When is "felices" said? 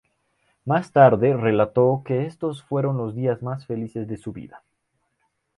3.67-4.07